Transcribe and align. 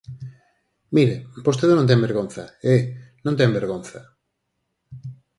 Mire, 0.95 1.15
vostede 1.47 1.73
non 1.75 1.89
ten 1.89 2.03
vergonza, 2.07 2.43
¡eh!, 2.75 2.81
non 3.25 3.37
ten 3.39 3.55
vergonza. 3.59 3.99